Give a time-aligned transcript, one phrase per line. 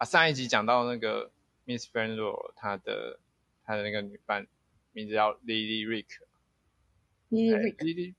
[0.00, 1.30] 啊，上一集讲到那个
[1.66, 3.20] Miss Friendly，她的
[3.64, 4.46] 她的那个女伴
[4.92, 8.14] 名字叫 Lily Rick，Lily Rick，Lily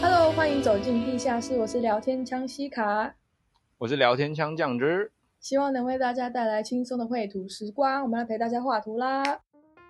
[0.01, 3.13] Hello，欢迎走进地下室，我是聊天枪西卡。
[3.79, 5.11] 我是聊天枪酱汁，
[5.43, 8.01] 希望能为大家带来轻松的绘图时光。
[8.01, 9.41] 我们来陪大家画图啦！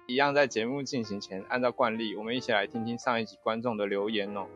[0.07, 4.48] 一样在节目进行前，按照惯例，我们一起来听听上一集观众的留言哦。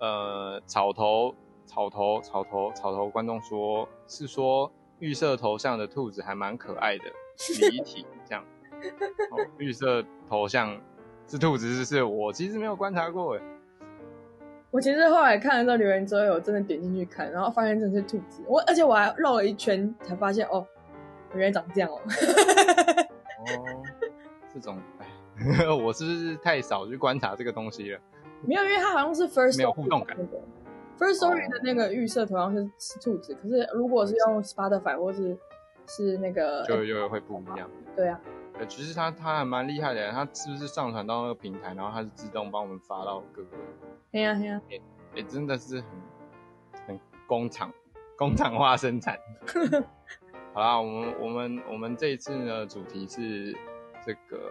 [0.00, 7.04] 呃，草头草头草头草头观众说，是说预设头像的兔子还蛮可爱的，
[7.70, 8.44] 立体这样。
[9.30, 10.78] 哦，预设头像
[11.26, 12.04] 是兔子，是是？
[12.04, 13.42] 我其实没有观察过诶。
[14.70, 18.42] 我其实后来看了这留言之后，我真的点进去看，然后发现真的是兔子。
[18.46, 20.66] 我而且我还绕了一圈，才发现哦，
[21.34, 21.98] 原来长这样哦。
[23.48, 23.82] 哦，
[24.52, 25.06] 这种哎，
[25.72, 28.00] 我是不是太少去观察这个东西了？
[28.42, 30.16] 没有，因为它好像是 First 没有互动感。
[30.98, 35.36] First Story 的那个预设同样是是兔子，可是如果是用 Spotify 或是
[35.86, 37.70] 是那个，就又会不一样。
[37.96, 38.20] 对啊。
[38.68, 43.56] 其实它它还蛮厉害的，它是不是上传到那个平台，然后它是自动帮我们发到各个？
[44.10, 44.80] 对呀对呀，也
[45.16, 45.86] 也真的是很
[46.86, 47.72] 很工厂
[48.16, 49.18] 工厂化生产。
[50.54, 53.56] 好啦，我们我们我们这一次呢，主题是
[54.04, 54.50] 这个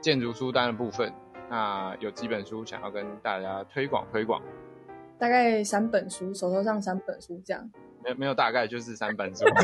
[0.00, 1.12] 建筑书单的部分。
[1.50, 4.42] 那有几本书想要跟大家推广推广？
[5.18, 7.70] 大概三本书，手头上三本书这样。
[8.04, 9.44] 没有没有，大概就是三本书。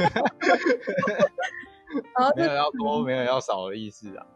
[2.35, 4.27] 没有要多，没有要少的意思啊。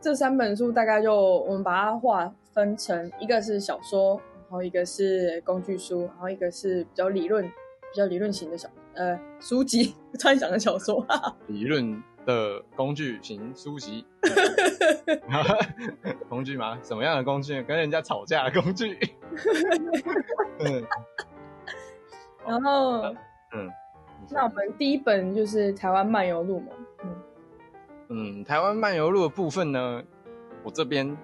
[0.00, 9.94] 这三本书大概就我们把它划分成一个是小说，然后一个是工具书，然后一个是比较理论、比较理论型的小呃书籍。
[10.20, 11.04] 突然想的小说，
[11.48, 14.04] 理论的工具型书籍。
[16.28, 16.78] 工具吗？
[16.82, 17.62] 什么样的工具？
[17.62, 18.98] 跟人家吵架的工具。
[20.60, 20.84] 嗯。
[22.46, 23.02] 然后，
[23.54, 23.70] 嗯。
[24.30, 26.68] 那我们第一本就是《台湾漫游录》嘛。
[27.04, 27.16] 嗯，
[28.08, 30.00] 嗯，《台湾漫游录》的部分呢，
[30.62, 31.16] 我这边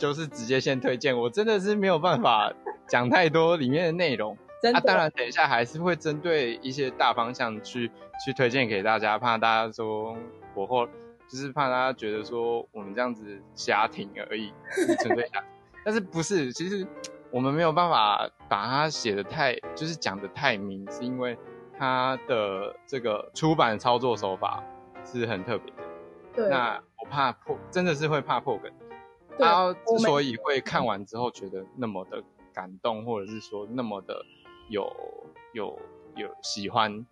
[0.00, 1.16] 就是直接先推荐。
[1.16, 2.52] 我真的是没有办法
[2.88, 4.36] 讲太多里面的内容。
[4.62, 4.72] 那。
[4.76, 7.88] 啊，当然，等一下还是会针对一些大方向去
[8.24, 10.16] 去推荐给大家，怕大家说
[10.54, 10.86] 我后
[11.28, 14.52] 就是怕大家觉得说我们这样子瞎听而已，
[14.98, 15.44] 纯粹瞎。
[15.84, 16.52] 但是不是？
[16.52, 16.84] 其实
[17.30, 21.38] 我们没有办法把它写的太，就是讲的太明，是因为。
[21.82, 24.62] 它的这个出版操作手法
[25.02, 25.82] 是很特别的，
[26.34, 26.50] 对。
[26.50, 28.70] 那我怕破，真的是会怕破梗。
[29.38, 34.24] 他之所以会看完之后觉得那么的感动，或者是说那么的
[34.68, 34.90] 有
[35.52, 35.78] 有
[36.16, 37.06] 有喜欢，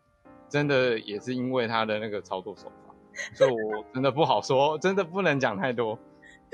[0.49, 2.95] 真的也是因为他的那个操作手法。
[3.35, 5.99] 所以我真的不好说，真的不能讲太多。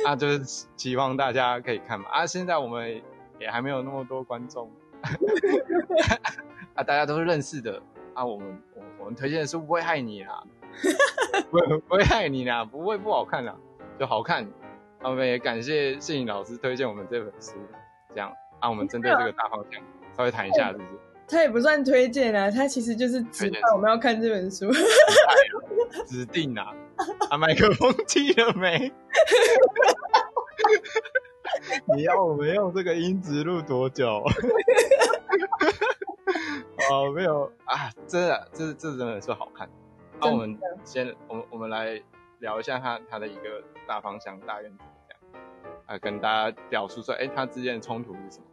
[0.05, 2.09] 啊，就是希望大家可以看嘛。
[2.11, 3.01] 啊，现在我们
[3.39, 4.69] 也还没有那么多观众，
[6.75, 7.81] 啊，大家都是认识的。
[8.15, 10.43] 啊，我们我我们推荐的是不会害你 啦，
[11.51, 13.57] 不会不会害你啦，不会不好看啦，
[13.99, 14.49] 就好看。
[15.05, 17.53] 我们也感谢谢颖老师推荐我们这本书，
[18.11, 19.81] 这样啊，我们针对这个大方向
[20.17, 20.89] 稍微谈一下，是不是？
[21.29, 24.71] 他也不算推荐啊，他其实就是指导我们要看这本书。
[26.07, 26.75] 指定啊，
[27.31, 28.93] 啊，麦克风记了没？
[31.97, 34.09] 你要我们用这个音质录多久？
[36.91, 39.69] 哦，没有啊，真的，这这真的是好看。
[40.21, 42.01] 那、啊、我们先，我们我们来
[42.41, 44.85] 聊一下它它的一个大方向、大原则，
[45.87, 48.45] 啊，跟大家表述说，哎，它之间的冲突是什么？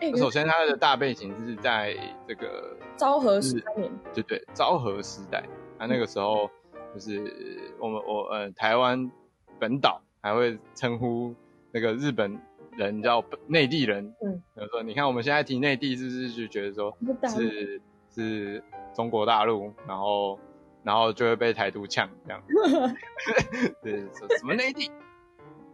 [0.00, 1.96] 欸、首先，它的大背景就是在
[2.26, 3.72] 这个昭和时代，
[4.14, 5.44] 对对，昭和时代。
[5.78, 6.48] 啊，那个时候
[6.94, 9.10] 就是我们我呃台湾
[9.58, 11.34] 本岛还会称呼
[11.72, 12.38] 那个日本。
[12.76, 16.96] 人叫内地人，嗯，比如说，你看我们现在提内地，是不是就觉得说
[17.28, 18.62] 是是
[18.94, 20.38] 中国大陆，然后
[20.84, 22.40] 然后就会被台独呛这样
[23.82, 24.92] 对，说什么内地？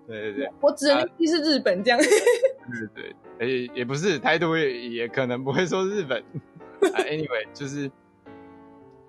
[0.06, 6.22] 对对对，我指的内地是日本这样，对对，而且也不是台独，也也可能不会说日本。
[6.92, 7.90] 啊，anyway， 就是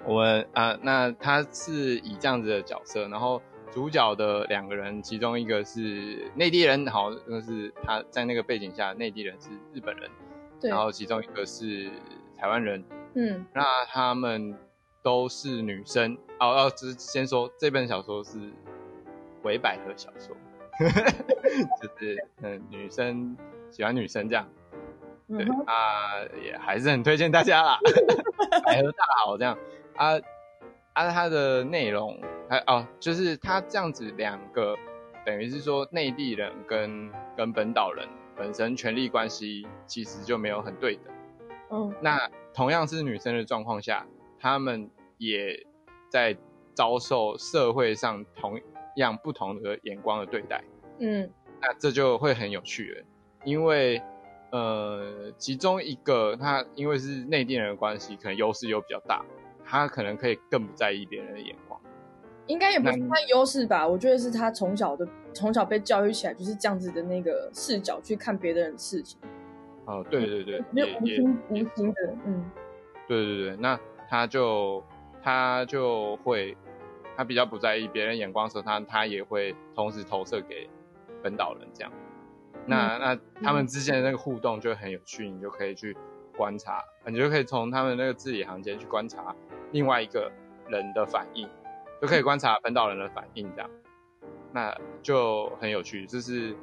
[0.05, 10.09] 我们啊，那他是以这样子的角色，然后主角的两个人，其中一个是内地人，好，就是他在那个背景下，内地人是日本人，
[10.61, 11.89] 对，然后其中一个是
[12.37, 12.81] 台湾人，
[13.15, 14.55] 嗯，那他们
[15.03, 18.39] 都是女生，哦哦，只是先说这本小说是
[19.43, 20.35] 伪百合小说，
[21.81, 23.37] 就是嗯，女生
[23.69, 24.47] 喜欢女生这样，
[25.27, 27.79] 对、嗯、啊，也还是很推荐大家啦，
[28.65, 29.57] 百合大好这样
[29.95, 30.19] 啊。
[30.93, 32.17] 啊，它的内容
[32.49, 34.77] 还哦，就是它这样子两个，
[35.25, 41.13] 等于是说内地人跟跟本岛人本身权力关系其实就没有很对等。
[41.71, 44.07] 嗯，那同样是女生的状况下，
[44.39, 45.65] 他们也
[46.09, 46.37] 在
[46.73, 48.57] 遭受社会上同
[48.95, 50.63] 样不同的眼光的对待。
[50.99, 51.29] 嗯，
[51.61, 53.05] 那这就会很有趣了，
[53.43, 54.01] 因为
[54.51, 59.23] 呃，其中一个他因为是内地人的关系，可能优势又比较大。
[59.67, 61.81] 他可能可以更不在意别人的眼光，
[62.45, 63.87] 应该也不是他优势吧？
[63.87, 69.19] 我觉得是他从小的从小被教育起来就是这样子的那个视角去看别人的事情。
[69.85, 72.45] 哦，对对对，没有无心无心的，嗯，
[73.07, 74.83] 对对对，那他就
[75.23, 76.55] 他就会
[77.15, 80.69] 他比较不在意别人眼光的时候，他他也会同时投射给
[81.23, 81.91] 本岛人这样。
[82.65, 85.95] 那、嗯、那他们之间的那个互动就很有趣，你就可以去
[86.35, 89.35] 观察，你就可以从他们那个字里行间去观察。
[89.71, 90.31] 另外一个
[90.67, 91.47] 人的反应，
[92.01, 93.69] 就可以观察本岛人的反应，这样，
[94.51, 96.05] 那就很有趣。
[96.07, 96.55] 就是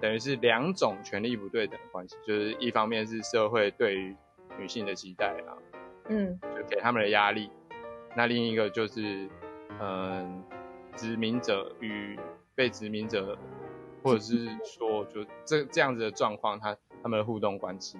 [0.00, 4.14] 等于是两种权力不对等的关系，就是一方面是社会对于
[4.58, 5.56] 女性的期待啊，
[6.08, 7.50] 嗯，就给他们的压力。
[8.14, 9.28] 那另一个就是，
[9.80, 10.42] 嗯，
[10.96, 12.18] 殖民者与
[12.54, 13.36] 被殖民者，
[14.02, 17.98] 或者是说，就这这样子的状况，他他们的互动关系，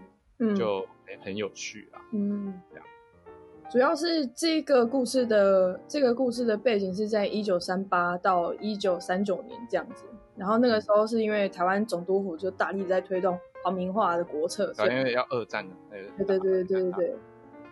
[0.56, 2.86] 就很很有趣啊，嗯，这样。
[3.68, 10.04] 主要是这个故事的这个故事的背景是在一九三八到一九三九年这样子，
[10.36, 17.16] 然后那个时候是因为台湾总督府就大力在推动皇民化的国策，因为要二战的，对对对对对对对，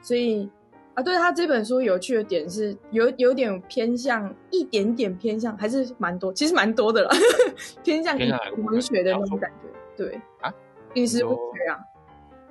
[0.02, 0.50] 所以
[0.94, 7.10] 啊，对他这本书有趣的点是有有点偏向一点点偏向，还是蛮多，其实蛮多的了，
[7.84, 10.52] 偏向饮食文学的那种感觉，对啊，
[10.94, 11.78] 饮食文学啊，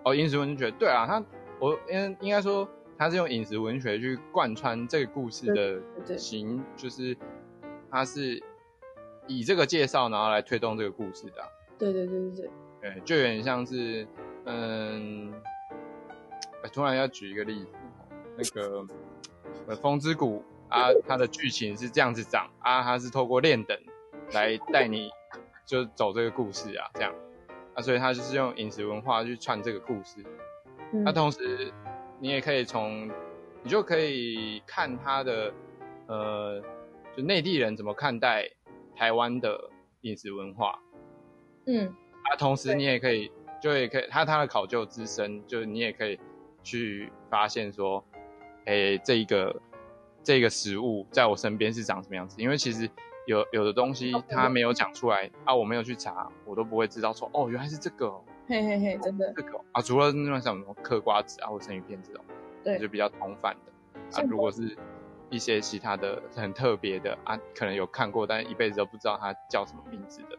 [0.04, 1.24] 哦，饮食文学，对啊，他
[1.60, 2.68] 我应应该说。
[2.96, 7.18] 他是用饮食文学去贯穿这个故事的形，就是
[7.90, 8.42] 他是
[9.28, 11.44] 以这个介绍，然后来推动这个故事的。
[11.78, 12.50] 对对对对对，
[12.94, 14.08] 对，就有点像是，
[14.46, 15.34] 嗯，
[16.72, 17.72] 突然要举一个例子，
[18.38, 18.86] 那个
[19.82, 20.44] 《风之谷》
[20.74, 23.78] 啊，它的剧情是这样子讲啊，它是透过练等
[24.32, 25.10] 来带你
[25.66, 27.14] 就走这个故事啊，这样。
[27.74, 30.24] 啊，所以它就是用饮食文化去串这个故事，
[30.92, 31.72] 那、啊、同时。
[32.20, 33.12] 你也可以从，
[33.64, 35.54] 你就可以看他的，
[36.08, 36.64] 呃，
[37.18, 38.50] 就内地人怎么看待
[38.96, 39.70] 台湾的
[40.02, 40.80] 饮食文化，
[41.66, 43.30] 嗯，啊，同时你也可以，
[43.62, 46.18] 就也可以，他他的考究之深，就是你也可以
[46.64, 48.02] 去发现说，
[48.66, 49.62] 哎、欸，这一个
[50.24, 52.90] 这个食物在我身边是长什么样子，因为其实
[53.26, 58.22] 有有的东西他没有讲出来啊，我没有去查，我都不会知道说，哦，原来是这个哦。
[58.48, 62.24] 嘿嘿嘿，真的这个啊，除了那种像什么嗑瓜子啊或生鱼片这种，
[62.64, 64.24] 对，就比较通泛的啊。
[64.30, 64.78] 如果是
[65.30, 70.38] 一些其他的很特别的啊，可能有看过，但是一辈子都不知道它叫什么名字的，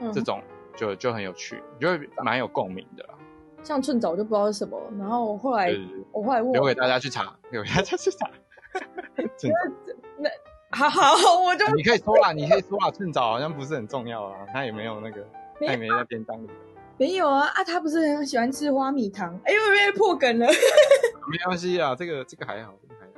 [0.00, 0.42] 嗯、这种
[0.76, 3.14] 就就很有趣，就会蛮有共鸣的啦。
[3.62, 5.74] 像寸枣就不知道是什么，然后后来
[6.12, 8.30] 我后来问，留给大家去查，留给大家去查。
[10.18, 10.28] 那
[10.70, 15.26] 好好，我就你可以说啦，你可以说啦，寸枣好像不是很重要啊，它也没有那个，
[15.60, 16.48] 它也没在便当里。
[16.96, 19.34] 没有啊啊，他不是很喜欢吃花米汤？
[19.44, 20.46] 哎呦，被破梗了。
[20.46, 23.12] 没关系啊，这个这个还好，这个还好，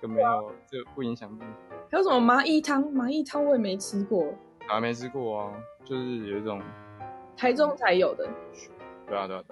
[0.00, 1.30] 这个没有，这个不影响。
[1.90, 2.82] 还有什么麻薏汤？
[2.92, 4.32] 麻薏汤我也没吃过。
[4.66, 5.52] 还没吃过啊，
[5.84, 6.62] 就是有一种
[7.36, 8.26] 台中才有的。
[9.06, 9.42] 对啊，对啊。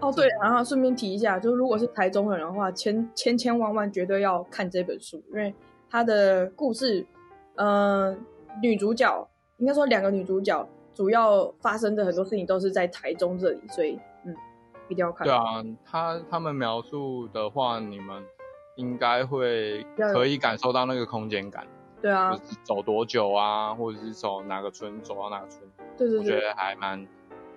[0.00, 5.54] 哦，对，然后顺便提一下，就是如果是台中人的话，千千千万万绝对要看这本书，因为
[5.90, 7.06] 他的故事，
[7.56, 8.16] 嗯、呃，
[8.62, 10.68] 女主角应该说两个女主角。
[10.94, 14.34] 主要发生的很多事情都是在台中这里，所以嗯，
[14.88, 15.26] 一定要看。
[15.26, 18.24] 对啊，他他们描述的话，你们
[18.76, 19.84] 应该会
[20.14, 21.66] 可以感受到那个空间感。
[22.00, 25.62] 对啊，就是走多久啊，或者是走哪个村走到哪个村。
[25.98, 27.06] 对对对，我觉得还蛮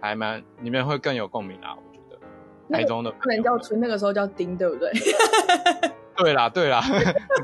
[0.01, 1.75] 还蛮，里面会更有共鸣啊。
[1.75, 2.19] 我觉得
[2.77, 4.91] 台中的不能叫村，那个时候叫丁，对不对？
[6.17, 6.81] 对 啦 对啦，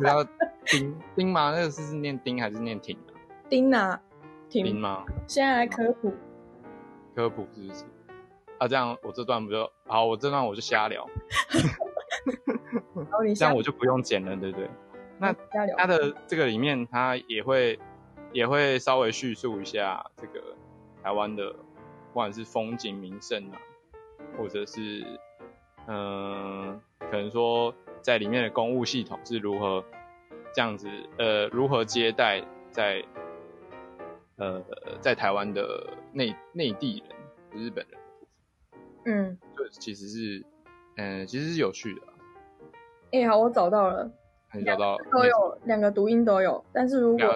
[0.03, 0.23] 叫
[0.65, 1.51] 丁丁吗？
[1.51, 3.11] 那个是是念丁还是念挺啊？
[3.49, 4.01] 丁啊。
[4.47, 5.03] 听吗？
[5.27, 6.13] 现在来科普，
[7.15, 7.83] 科普是不是？
[8.59, 10.05] 啊，这样我这段不就好？
[10.05, 11.05] 我这段我就瞎聊，
[13.35, 14.69] 这样我就不用剪了，对不对？
[15.17, 15.33] 那
[15.77, 17.77] 他的这个里面，他也会
[18.31, 20.41] 也会稍微叙述一下这个
[21.03, 21.53] 台湾的，
[22.15, 23.59] 不管是风景名胜啊，
[24.37, 25.05] 或者是
[25.85, 26.81] 嗯、呃，
[27.11, 29.83] 可能说在里面的公务系统是如何
[30.53, 32.41] 这样子，呃，如何接待
[32.71, 33.03] 在
[34.37, 34.63] 呃
[35.01, 37.03] 在台湾的内内地
[37.51, 37.99] 人、日本人，
[39.03, 40.45] 嗯，就其实是
[40.95, 42.01] 嗯、呃，其实是有趣的。
[43.11, 44.09] 哎、欸，好，我找到了。
[44.53, 47.27] 你找到都有两个读音都有，但是如果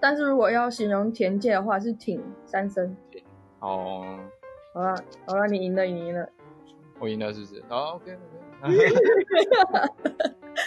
[0.00, 2.96] 但是如果要形容田界的话是挺三声。
[3.60, 4.18] 哦，
[4.72, 4.94] 好了
[5.26, 6.28] 好了，你赢了，你赢了，
[6.98, 7.62] 我赢了是不是？
[7.68, 8.20] 好，OK OK。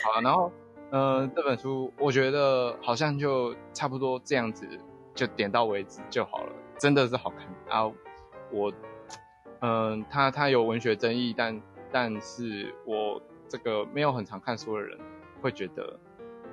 [0.04, 0.52] 好，然后
[0.92, 4.68] 嗯、呃，这本书我觉得好像就差不多这样子，
[5.14, 7.92] 就点到为止就好了，真的是好看啊！
[8.52, 8.72] 我
[9.62, 13.22] 嗯，他、呃、他有文学争议，但但是我。
[13.50, 15.00] 这个没有很常看书的人
[15.42, 15.98] 会觉得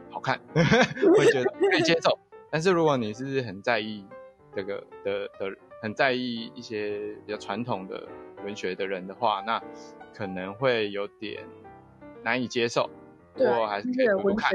[0.09, 2.17] 好看， 会觉得可以接受。
[2.55, 4.07] 但是如果你是很在意
[4.55, 8.07] 这个的的，很在意一些比较传统的
[8.45, 9.61] 文学的人的话，那
[10.17, 11.43] 可能会有点
[12.23, 12.89] 难以接受。
[13.33, 14.07] 不过还是可以
[14.37, 14.53] 看，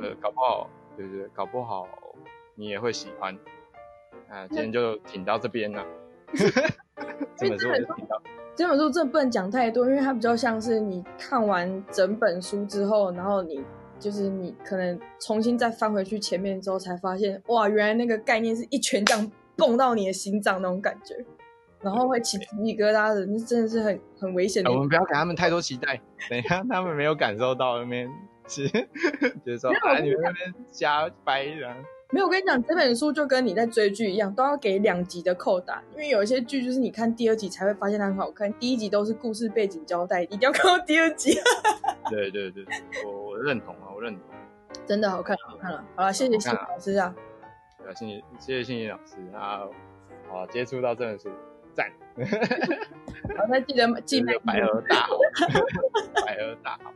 [0.00, 1.88] 呃，搞不好，对对对，搞不好
[2.54, 3.36] 你也会喜欢。
[4.28, 5.84] 啊，今天就挺到这边了。
[7.34, 8.22] 这本书就挺到。
[8.54, 13.60] 这本书真的不能讲太多，因为它比较像是你看完整本书之后，然后你
[14.02, 21.14] 就是你可能重新再翻回去前面之后，才发现哇，原来那个概念是一拳这样蹦到你的心脏那种感觉，
[21.80, 24.72] 然后会起鸡皮疙瘩的，那真的是很很危险的。
[24.72, 28.10] 我们不要给他们太多期待，等一下他们没有感受到那边
[28.48, 28.68] 是，
[29.46, 31.72] 就是说啊，你们那边瞎掰的。
[32.14, 41.32] 没有，我跟你讲，这本书就跟你在追剧一样，都要给两集的扣打，因为有一些剧就是你看第二集才会发现它很好看，第一集都是故事背景交代，一定要看到第二集。
[42.10, 42.62] 对对对，
[43.06, 44.24] 我我认同啊，我认同，
[44.84, 45.84] 真的好看，好看了。
[45.96, 47.14] 好了，谢谢谢老师啊。
[47.78, 49.62] 对啊，谢谢谢谢信怡老师啊，
[50.28, 51.30] 好接触到这本书，
[51.72, 51.90] 赞。
[53.38, 55.16] 好，那记得记得百合大好，
[56.26, 56.92] 百合大好。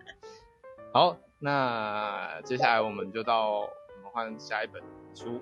[0.92, 4.82] 好，那接下来我们就到我们换下一本。
[5.14, 5.40] 书，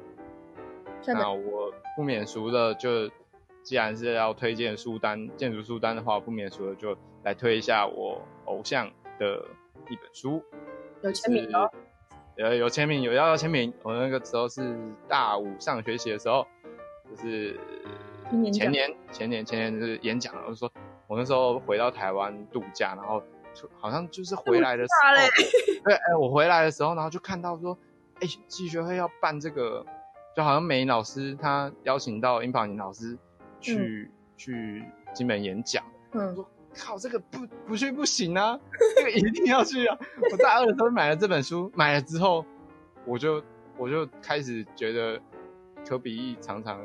[1.04, 3.10] 那我不免俗的就，
[3.64, 9.44] 既然是要推荐书单，建筑书单的话，不免俗的就来推一下我偶像的
[9.88, 10.40] 一本书，
[11.04, 11.70] 有签名哦，
[12.36, 13.72] 有有签名，有要要签名。
[13.82, 14.74] 我那个时候是
[15.06, 16.46] 大五上学期的时候，
[17.10, 17.60] 就是
[18.50, 20.72] 前年前年前年就是演讲，我就说
[21.06, 23.22] 我那时候回到台湾度假，然后
[23.78, 27.78] 好像就是回来的时候，对，哎，我回来的时候，然后就看到说。
[28.20, 29.84] 哎，系学会要办这个，
[30.36, 33.18] 就好像美老师他邀请到殷宝宁老师
[33.60, 35.82] 去、嗯、去金门演讲。
[36.12, 38.58] 嗯，说靠，这个不不去不行啊，
[38.96, 39.98] 这个一定要去啊！
[40.30, 42.44] 我大二的时候买了这本书，买了之后，
[43.06, 43.42] 我就
[43.76, 45.20] 我就开始觉得
[45.86, 46.80] 科比一常常。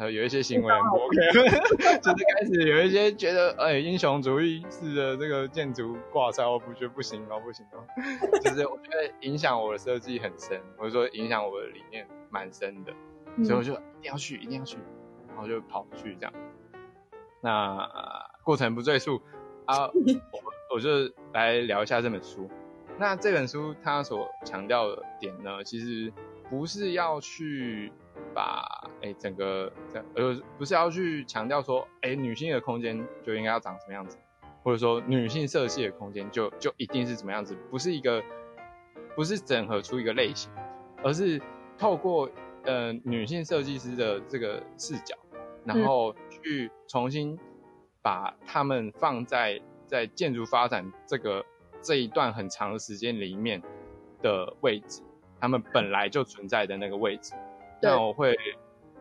[0.00, 1.16] 有一些行为很不 OK，
[2.00, 7.84] 就是开始有一些觉得，哎，英雄主义式的这个建筑挂帅，我不觉得不行哦，不行哦，
[8.42, 12.94] 就是我觉得影响我的设计很深，或者说影响我的理念蛮深的，
[13.44, 14.78] 所以我就一定要去，一定要去，
[15.28, 16.32] 然后就跑去这样。
[17.42, 17.86] 那
[18.44, 19.20] 过程不赘述
[19.64, 19.86] 啊，
[20.32, 20.88] 我我就
[21.32, 22.48] 来聊一下这本书。
[22.98, 26.12] 那这本书它所强调的点呢，其实
[26.48, 27.92] 不是要去。
[28.34, 28.62] 把
[29.02, 34.16] 哎、欸、整个这呃不是要去强调说哎、欸、女性的空间就应该要长什么样子，
[34.62, 38.22] 或者说女性设计的空间就就一定是怎么样子，不是一个
[39.16, 40.52] 不是整合出一个类型，
[41.02, 41.40] 而是
[41.78, 42.30] 透过
[42.64, 45.16] 呃女性设计师的这个视角，
[45.64, 47.36] 然后去重新
[48.02, 51.44] 把他们放在在建筑发展这个
[51.82, 53.62] 这一段很长的时间里面
[54.22, 55.02] 的位置，
[55.40, 57.34] 他们本来就存在的那个位置。
[57.82, 58.36] 那我会，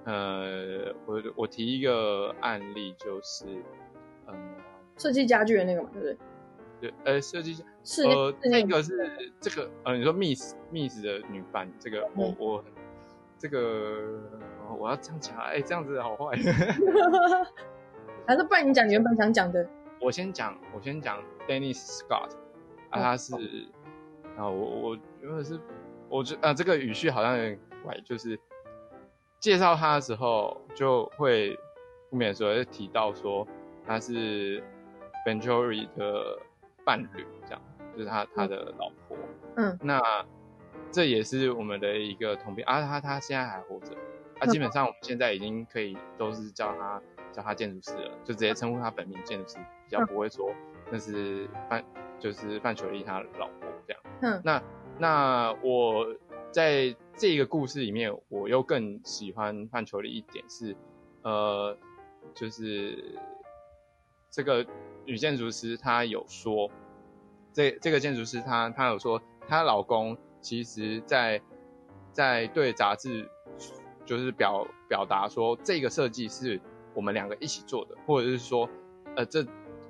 [0.06, 3.46] 呃，我我提一个案例，就是，
[4.28, 4.36] 嗯，
[4.98, 6.18] 设计家具的那个嘛，对不对？
[6.82, 7.54] 对，呃，设计
[7.84, 12.64] 是呃，那个是这个，呃，你说 Miss Miss 的女伴，这个我我
[13.38, 14.22] 这个
[14.80, 16.38] 我要这样讲，哎，这样子好坏，
[18.30, 19.68] 还是不然你讲你原本想讲的？
[20.00, 22.30] 我先讲，我先讲 Dennis Scott，
[22.92, 23.34] 啊，他是，
[24.38, 25.60] 啊，我我原本是，
[26.08, 28.40] 我觉啊，这个语序好像有点怪，就是。
[29.40, 31.58] 介绍他的时候，就会
[32.12, 33.48] 不免说会提到说
[33.88, 34.62] 他是
[35.26, 36.38] Venturi 的
[36.86, 37.62] 伴侣，这样
[37.96, 39.18] 就是他他的老婆。
[39.56, 40.00] 嗯，那
[40.92, 43.94] 这也是我们的一个同病啊，他他现在还活着。
[44.40, 50.52] 啊，基本上我们现在已经可以都是叫他叫他建筑师了，就直接称呼他本名建筑师，比较不会说
[50.92, 51.84] 那是范
[52.20, 54.02] 就是范雪莉他老婆这样。
[54.22, 54.64] 嗯，那
[54.98, 56.16] 那我
[56.52, 60.76] 在这个故事里面，我又更喜欢范裘丽一点是，
[61.22, 61.78] 呃，
[62.34, 63.18] 就是
[64.30, 64.66] 这个
[65.06, 66.70] 女建筑师她有说，
[67.54, 71.42] 这这个建筑师她她有说，她老公其实在
[72.12, 73.30] 在对杂志
[74.06, 76.60] 就是表表达说，这个设计是
[76.94, 78.70] 我们两个一起做的，或者是说，
[79.16, 79.46] 呃，这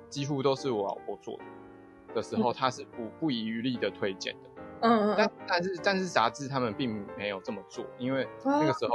[0.08, 1.44] 几乎都是我老婆做的
[2.14, 4.50] 的时候，他是不不遗余力的推荐的。
[4.82, 8.94] 嗯嗯，但但是但是杂志他们并没有这么做，因为那个时候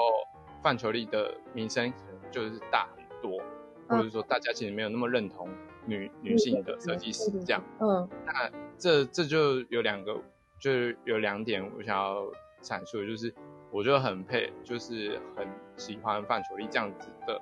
[0.64, 3.40] 范球丽的名声可能就是大很多，
[3.88, 5.48] 或者说大家其实没有那么认同
[5.86, 7.64] 女女性的设计师这样。
[7.80, 10.20] 嗯，那这这就有两个，
[10.60, 12.26] 就是有两点我想要
[12.64, 13.32] 阐述，就是
[13.70, 15.48] 我就很配，就是很
[15.78, 17.40] 喜欢范球丽这样子的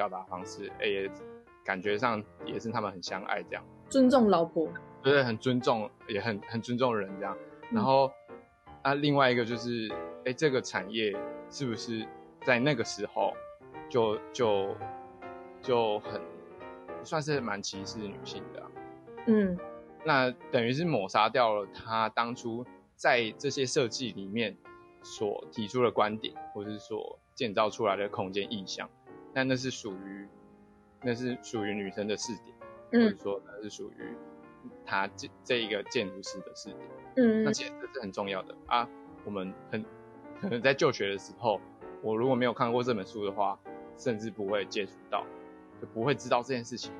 [0.00, 1.10] 表达方式，哎也
[1.62, 4.66] 感觉上也是他们很相爱这样，尊重老婆，
[5.02, 7.36] 对，很尊重，也很很尊重人这样。
[7.70, 8.10] 然后，
[8.80, 9.92] 啊，另外一个就是，
[10.24, 11.14] 哎，这个产业
[11.50, 12.06] 是不是
[12.46, 13.34] 在那个时候
[13.90, 14.74] 就就
[15.60, 16.18] 就很
[17.04, 18.70] 算是蛮歧视女性的啊？
[19.26, 19.58] 嗯，
[20.02, 22.64] 那等于是抹杀掉了他当初
[22.96, 24.56] 在这些设计里面
[25.02, 28.88] 所提出的观点，或是所建造出来的空间意象。
[29.32, 30.26] 但那是属于
[31.02, 32.54] 那是属于女生的视点，
[32.92, 34.14] 嗯，或者说那是属于
[34.84, 36.78] 他这这一个建筑师的试点。
[37.16, 38.88] 嗯，那其实这是很重要的啊。
[39.24, 39.84] 我们很
[40.40, 41.60] 可能在就学的时候，
[42.02, 43.58] 我如果没有看过这本书的话，
[43.96, 45.24] 甚至不会接触到，
[45.80, 46.92] 就不会知道这件事情。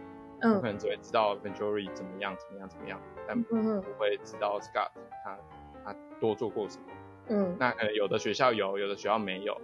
[0.42, 3.54] 嗯，我可能只会知道 Venturi 怎么样，怎么样，怎么样，但不
[3.98, 4.90] 会知道 Scott
[5.24, 5.38] 他
[5.84, 6.84] 他多做过什么。
[7.28, 9.60] 嗯，那可能有的学校有，有的学校没有，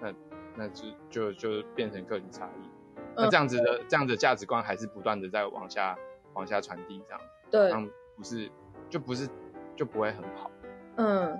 [0.00, 0.12] 那
[0.56, 2.68] 那就就就变成个体差异。
[3.16, 5.98] 那这样子的这样子的价值观还是不断的在往下
[6.34, 8.50] 往下传递，这样对，然后不是
[8.88, 9.28] 就不是。
[9.74, 10.50] 就不会很好，
[10.96, 11.34] 嗯，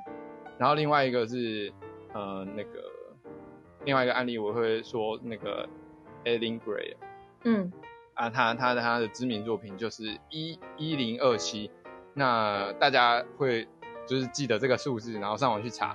[0.57, 1.71] 然后另外一个是，
[2.15, 2.83] 呃，那个
[3.85, 5.69] 另外一个案例，我会说那个
[6.25, 6.97] Eileen Gray，
[7.45, 7.71] 嗯，
[8.15, 11.71] 啊，他他的他的知名作品就是一一零二七，
[12.15, 13.69] 那大家会
[14.07, 15.95] 就是记得这个数字，然后上网去查，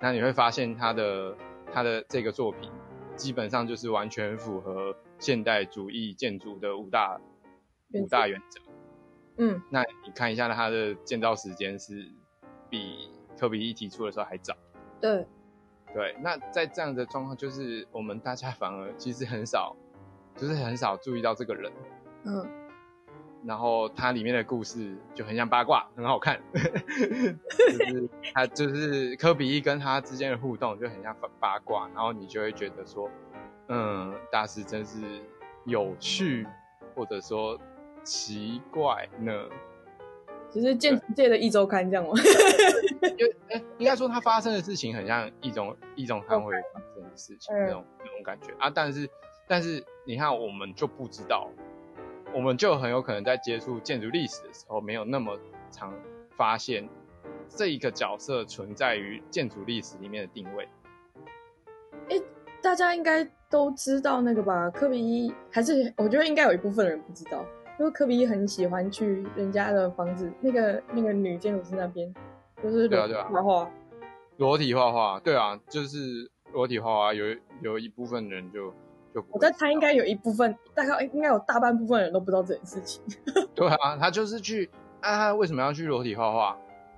[0.00, 1.36] 那你会发现他的
[1.72, 2.70] 他的这个作品
[3.16, 7.20] 基本上就是完全符合现代主义建筑的五大
[7.92, 8.60] 五大原则。
[9.36, 12.06] 嗯，那你看一下它的建造时间是
[12.68, 14.54] 比科比一提出的时候还早。
[15.00, 15.26] 对，
[15.94, 16.14] 对。
[16.20, 19.74] 那在这样的状况，就是我们大家反而其实很少，
[20.36, 21.72] 就是很少注意到这个人。
[22.24, 22.59] 嗯。
[23.44, 26.40] 然后它里面的故事就很像八卦，很好看。
[26.52, 33.10] 就是它就是科比一跟他之间的互动就很像八卦，然后你就会觉得说，
[33.68, 34.98] 嗯，大师真是
[35.64, 36.46] 有趣，
[36.94, 37.58] 或者说。
[38.02, 39.30] 奇怪呢，
[40.50, 42.14] 只是建筑界的一周刊这样吗？
[43.18, 48.70] 因为哎，应该说它发生的事情很像一种一种它会发生的事情那种那种感觉啊。
[48.74, 49.06] 但是
[49.46, 51.50] 但是你看，我们就不知道，
[52.32, 55.38] 我们就很有可能在接触建筑历史的时候，没有那么
[55.70, 55.92] 常
[56.36, 56.88] 发现
[57.48, 60.68] 这一个角色存在于建筑历史里面的定位。
[62.08, 62.22] 哎、欸，
[62.62, 64.70] 大家应该都知道那个吧？
[64.70, 67.44] 科比一还是我觉得应该有一部分人不知道。
[67.78, 72.14] 因为科比一很喜欢去人家的房子，那个那个女建筑师那边，
[72.62, 73.70] 就是裸体画画。
[74.36, 77.24] 裸体画画，对啊，就是裸体画画，有
[77.62, 78.70] 有一部分人就
[79.14, 79.24] 就。
[79.30, 83.02] 我在猜，应该有一部分，大概应该有大半部分人都不知道这件事情。
[83.54, 84.70] 对啊，他就是去
[85.00, 86.56] 啊，他为什么要去裸体画画？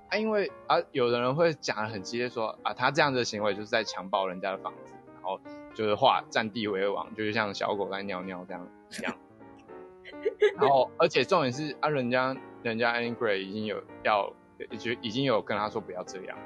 [0.09, 5.39] 啊，因为啊，有的人会讲的很激烈，说啊，他这样的行为就是在强暴人家的房子，然后
[5.73, 9.15] 就是画占地为王，就是像小狗在尿尿这样一样。
[10.57, 14.31] 然后，而且重点是啊，人家人家 Gray 已经有要，
[14.77, 16.37] 就已经有跟他说不要这样，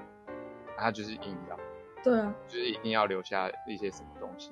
[0.77, 1.59] 他就是硬要，
[2.03, 4.51] 对啊，就是一定要留下一些什么东西，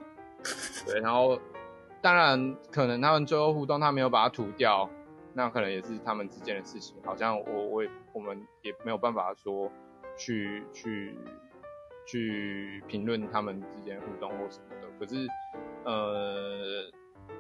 [0.86, 1.40] 对，然后
[2.02, 4.90] 当然可能他们最后互动，他没有把它涂掉，
[5.34, 9.72] 那可能也是他们之间的事情，好像我我也我们也没有办法说
[10.18, 11.18] 去去
[12.06, 15.28] 去评论他们之间互动或什么的，可是
[15.84, 16.92] 呃，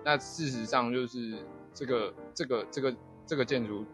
[0.04, 1.46] 那事实上就是。
[1.78, 3.86] 这个这个这个这个建筑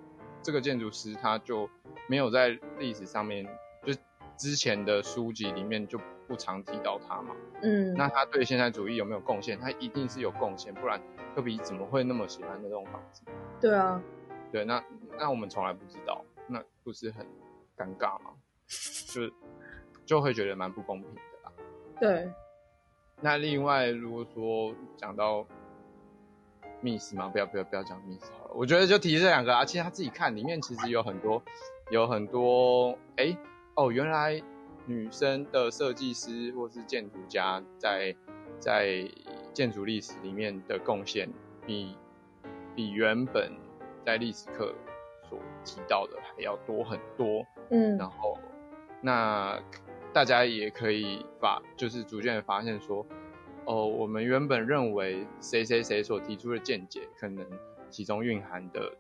[0.44, 1.68] 这个建筑师他就
[2.08, 3.44] 没有在历史上面，
[3.84, 3.92] 就
[4.38, 6.00] 之前的书籍里面就
[6.32, 7.36] 不常提到他嘛。
[7.62, 9.60] 嗯，那他对现代主义有没有贡献？
[9.60, 10.98] 他一定是有贡献，不然
[11.36, 13.24] 科比怎么会那么喜欢那栋房子？
[13.60, 14.02] 对啊，
[14.50, 14.82] 对，那
[15.20, 17.26] 那我们从来不知道，那不是很
[17.78, 18.32] 尴尬吗？
[19.14, 19.30] 就
[20.06, 21.52] 就会觉得蛮不公平的啦。
[22.00, 22.32] 对，
[23.20, 25.46] 那另外如果说讲到。
[26.84, 27.30] miss 吗？
[27.30, 28.52] 不要不要不要讲 miss 好了。
[28.56, 29.64] 我觉得就提这两个啊。
[29.64, 31.40] 其实他自己看里面其实有很多，
[31.92, 33.38] 有很多哎、欸、
[33.76, 34.42] 哦，原来
[34.86, 38.16] 女生的设计师或是建筑家在
[38.60, 39.10] 在
[39.54, 41.30] 建筑历史里面的贡献，
[41.66, 41.96] 比
[42.76, 43.52] 比原本
[44.06, 44.74] 在历史课
[45.30, 47.46] 所提到的还要多很多。
[47.70, 48.38] 嗯，然后
[49.02, 49.62] 那
[50.14, 53.06] 大家也可以发，就是逐渐的发现说，
[53.66, 57.46] 哦，我们原本认为谁谁谁所提出的见解，可能
[57.90, 58.92] 其中蕴含的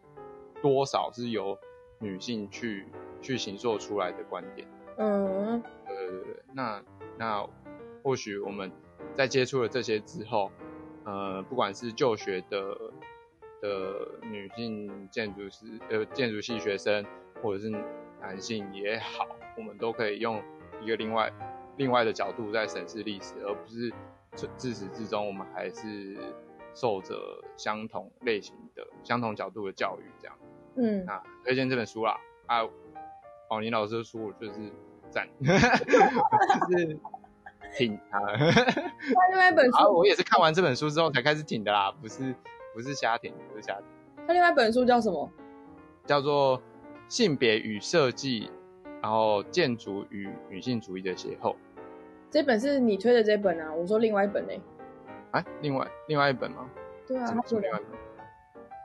[0.61, 1.57] 多少是由
[1.99, 2.85] 女性去
[3.21, 4.67] 去形塑出来的观点。
[4.97, 6.83] 嗯，对对对，那
[7.17, 7.47] 那
[8.03, 8.71] 或许我们
[9.15, 10.51] 在接触了这些之后，
[11.05, 12.77] 呃，不管是就学的
[13.61, 17.05] 的女性建筑师呃建筑系学生，
[17.41, 17.69] 或者是
[18.21, 19.27] 男性也好，
[19.57, 20.41] 我们都可以用
[20.81, 21.31] 一个另外
[21.77, 23.91] 另外的角度在审视历史，而不是
[24.35, 26.17] 自自始至终我们还是
[26.73, 30.37] 受着相同类型的相同角度的教育这样。
[30.75, 32.67] 嗯，那推荐这本书啦啊。
[33.51, 34.71] 宝林老师的书，我就是
[35.09, 36.97] 赞， 就是
[37.77, 38.17] 挺他。
[38.17, 42.33] 他另外一本书，啊，我也是看完这本书之后才开始挺的啦，不是
[42.73, 43.83] 不是瞎挺，不是瞎挺。
[44.25, 45.29] 他另外一本书叫什么？
[46.05, 46.59] 叫做
[47.09, 48.47] 《性别与设计》，
[49.01, 51.53] 然后建筑与女性主义的邂逅。
[52.29, 53.73] 这本是你推的这本啊？
[53.73, 54.53] 我说另外一本呢？
[55.31, 56.69] 啊，另外另外一本吗？
[57.05, 57.99] 对啊，他不是另外一本，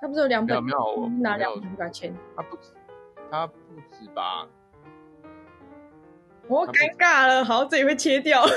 [0.00, 0.60] 他不是有两本？
[0.60, 2.12] 没有没有，我拿两本给他签。
[2.34, 2.72] 他不止，
[3.30, 3.54] 他不
[3.90, 4.48] 止吧？
[6.48, 8.44] 我尴尬了，好，这里会切掉。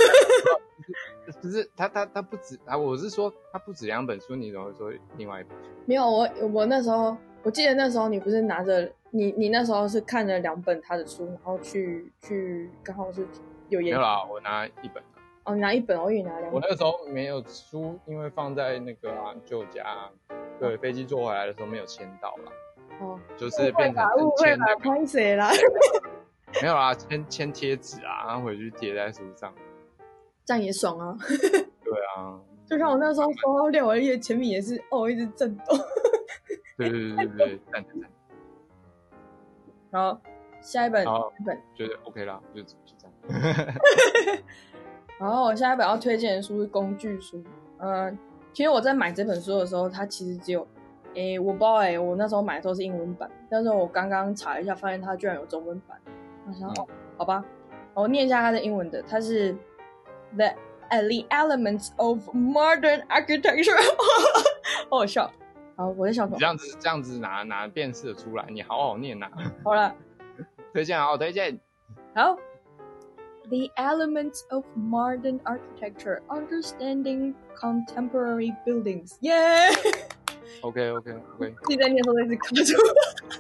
[1.41, 2.75] 不是他他他不止啊！
[2.75, 5.69] 我是说他不止两本书，你怎么会说另外一本书？
[5.85, 13.27] 没有，我我那时候我记得那时候你不是拿着你你那时候是看了两本他的书，然后去去刚好是
[13.69, 13.99] 有研究。
[13.99, 15.03] 没有啦，我拿一本。
[15.43, 16.53] 哦，你拿一本，我以为拿两本。
[16.53, 20.09] 我那个时候没有书，因为放在那个啊旧家，
[20.59, 22.51] 对，飞机坐回来的时候没有签到啦。
[22.99, 25.49] 哦，就是变成误会了，拍谁啦？
[26.61, 29.53] 没有啊，签签贴纸啊，然后回去贴在书上，
[30.45, 31.15] 这样也爽啊。
[31.29, 35.77] 对啊，就像我那时候收到六合一的签名也是哦，一直震动。
[36.77, 38.09] 对对对对对，赞赞赞。
[39.91, 40.19] 然后
[40.61, 43.73] 下一本，下一本觉得 OK 啦，就就这样。
[45.19, 47.43] 然后我下一本要推荐的书是工具书。
[47.77, 48.17] 嗯，
[48.53, 50.67] 其实我在买这本书的时候，它其实只有。
[51.15, 55.97] 诶，我不知道诶，我那时候买的时候是英文版，但是我刚刚查了一下，发现它居然有中文版。
[56.47, 57.43] 我想，哦，好吧，
[57.93, 59.53] 我念一下它的英文的，它是
[60.35, 60.53] The
[60.89, 63.77] The Elements of Modern Architecture，
[64.89, 65.31] 好好笑。
[65.75, 66.37] 好，我在想什么？
[66.39, 68.45] 这样子这样子拿拿辨识的出来？
[68.49, 69.51] 你好好念呐、啊。
[69.63, 69.95] 好了，
[70.73, 71.59] 推荐好推荐。
[72.15, 72.35] 好
[73.47, 79.17] ，The Elements of Modern Architecture: Understanding Contemporary Buildings。
[79.21, 80.09] 耶、yeah!。
[80.61, 82.73] OK OK OK，自己在念的时候一直卡住。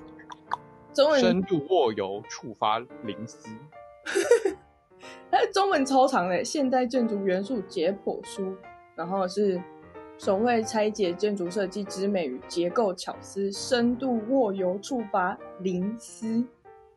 [0.93, 3.47] 中文深度握油，触发灵思。
[5.31, 8.55] 它是中文超长的，现代建筑元素解剖书，
[8.95, 9.61] 然后是
[10.17, 16.43] 手绘拆解建筑设计之美与结构巧思，深度握油，触发灵思。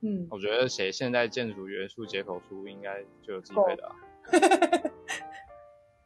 [0.00, 3.94] 嗯，我觉得写现代建筑元素解剖书应该就有机会的、啊。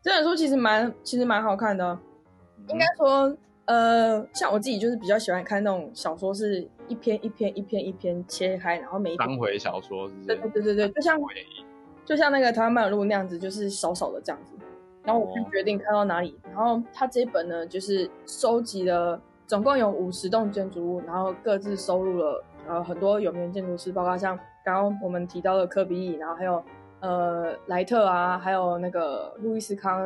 [0.02, 1.98] 这本书其实蛮其实蛮好看的，
[2.58, 3.34] 嗯、应该说。
[3.66, 10.26] 呃，像我自己就是比较喜欢看那种小说，是一篇一篇一篇一篇切开，然后每一章回小说是不是？
[10.26, 11.20] 对对对对对，就像
[12.04, 14.54] 就像那个台湾漫游录那样子，就是少少的这样子。
[15.02, 26.62] 然后我就决定看到哪里，哦、然后他这一本呢，就是收集了总共有五十栋建筑物，然后各自收录了呃很多有名的建筑师，包括像刚刚我们提到的科比意，然后还有
[27.00, 30.02] 呃莱特啊，还有那个路易斯康，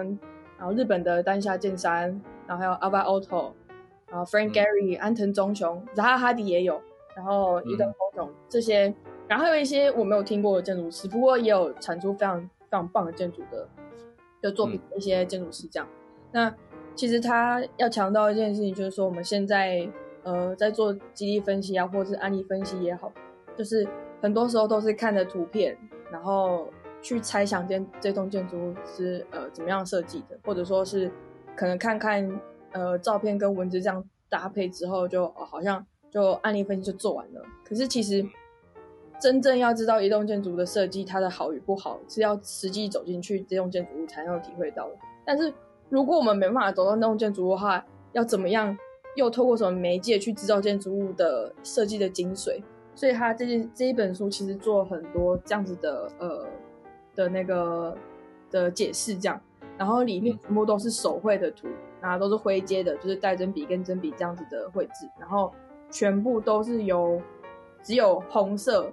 [0.59, 2.19] 然后日本的丹下健三。
[2.51, 3.53] 然后还有 Alvar Aalto，
[4.09, 6.83] 然后 Frank Gehry、嗯、安藤忠雄、扎哈哈迪也有，
[7.15, 8.93] 然后伊藤丰雄这些，
[9.29, 13.69] 然后还有一些我没有听过的建筑师，不过也有产出非常非常棒的建筑的
[14.43, 15.89] 的作品，嗯、一些建筑师这样。
[16.33, 16.53] 那
[16.97, 19.89] 其实他要强调一件事情，就是说我们现在
[20.25, 23.13] 呃在做基地分析啊，或者是案例分析也好，
[23.57, 23.87] 就是
[24.21, 25.79] 很多时候都是看着图片，
[26.11, 26.69] 然后
[27.01, 31.09] 去猜想这这栋建筑物是呃怎么样设计的，或者说是。
[31.61, 32.41] 可能看看
[32.73, 37.43] 呃照片跟文字这样搭配之后就，就、哦、好像就案例分析就做完了。
[37.63, 38.25] 可是其实
[39.21, 44.95] 真正要知道一栋建筑的设计它的好与不好，是要实际走进去这栋建筑物才能体会到的。
[45.23, 45.53] 但是
[45.91, 48.75] 如果我们没办法走到那栋建筑物的话，要怎么样
[49.15, 52.63] 又透过什么媒介去知道建筑物的设计的精髓？
[52.95, 56.47] 所以他这件这一本书其实做了很多这样子的呃
[57.15, 57.95] 的那个
[58.51, 59.39] 的解释，这样。
[59.81, 61.67] 然后里面全部都是手绘的图，
[62.03, 65.51] 然后都是灰阶的，就是带针笔跟针笔这样子的绘制，然后
[65.91, 67.19] 全部都是由
[67.83, 68.93] 只有红色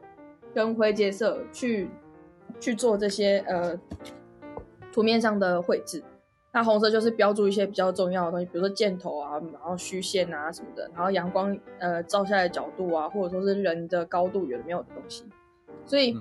[0.54, 1.89] 跟灰阶色去
[2.62, 3.78] 去做这些呃
[4.93, 6.02] 图面上的绘制。
[6.54, 15.26] 那红色就是标注一些比较重要的东西，比如说箭头啊，然后虚线啊什么的，然后阳光呃照下来的角度啊，或者说是人的高度有没有的东西。
[15.86, 16.17] 所以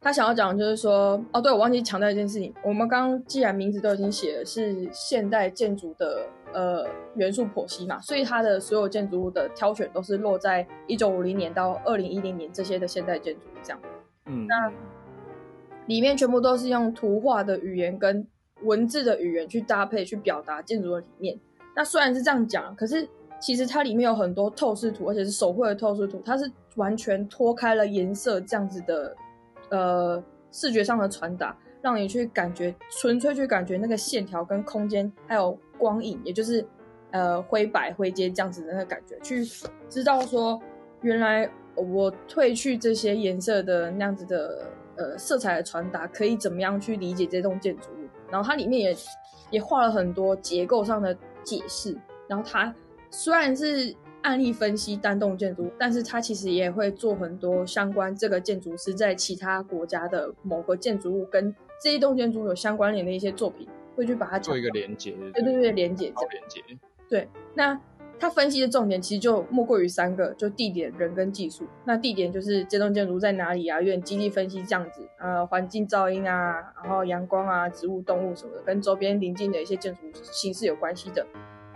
[0.00, 13.80] 他想要讲的就是说，哦，对，我忘记强调一件事情，我们刚刚既然名字都已经写了是现代建筑的呃元素剖析嘛，所以它的所有建筑物的挑选都是落在一九五零年到二零一零年这些的现代建筑这样。
[14.26, 14.72] 嗯，那
[15.86, 18.26] 里面全部都是用图画的语言跟
[18.62, 21.38] 文字的语言去搭配去表达建筑的理念。
[21.74, 23.08] 那虽然是这样讲，可是
[23.40, 29.16] 其实它里面有很多透视图，而且是手绘的透视图，它是完全脱开了颜色这样子的
[29.70, 36.66] 呃视觉上的传达，让你去感觉纯粹去感觉那个线条跟空间，还有光影，也就是
[37.10, 39.44] 呃灰白灰阶这样子的那个感觉，去
[39.88, 40.60] 知道说
[41.02, 48.08] 原来我褪去这些颜色的那样子的呃色彩的传达，可以怎么样去理解这栋建筑物。
[48.30, 48.96] 然后它里面也
[49.50, 51.96] 也画了很多结构上的解释。
[52.26, 52.74] 然后它
[53.10, 65.14] 虽然是案例分析单栋建筑，但是他其实也会做很多相关这个建筑师在其他国家的某个建筑物跟这一栋建筑有相关联的一些作品，会去把它做一个连接。
[65.32, 66.12] 对对对，连接。
[66.30, 66.62] 连接。
[67.08, 67.80] 对，那。
[68.20, 71.64] 他分析的重点其实就莫过于三个，就地点、人跟技术。
[71.84, 73.78] 那地点就是这栋建筑在哪里啊？
[73.78, 81.24] 有点基地分析这样子，呃，环境噪音啊，然后阳光啊、植物、动物什么的，跟周边邻近的一些建筑形式有关系的。